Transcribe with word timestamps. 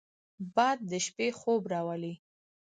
باد 0.55 0.77
د 0.91 0.93
شپې 1.05 1.27
خوب 1.39 1.61
راولي 1.73 2.13